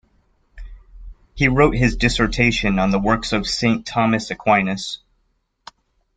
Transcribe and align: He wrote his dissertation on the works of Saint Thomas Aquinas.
He 1.35 1.47
wrote 1.47 1.75
his 1.75 1.95
dissertation 1.95 2.79
on 2.79 2.89
the 2.89 2.97
works 2.97 3.33
of 3.33 3.45
Saint 3.47 3.85
Thomas 3.85 4.31
Aquinas. 4.31 4.97